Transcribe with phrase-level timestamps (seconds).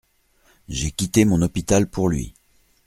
[0.67, 2.33] J’ai quitté mon hôpital pour lui.